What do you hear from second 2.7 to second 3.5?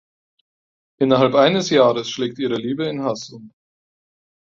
in Hass